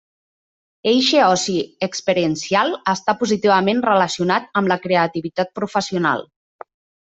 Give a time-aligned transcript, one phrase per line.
[0.91, 1.57] Eixe oci
[1.89, 6.29] experiencial està positivament relacionat amb la creativitat professional.